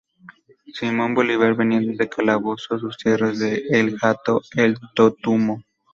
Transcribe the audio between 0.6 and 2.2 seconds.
Simón Bolívar, venía desde